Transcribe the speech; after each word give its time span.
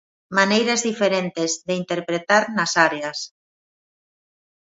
Maneiras 0.37 0.81
diferentes 0.89 1.51
de 1.67 1.73
interpretar 1.81 2.43
nas 2.57 2.71
áreas. 2.87 3.17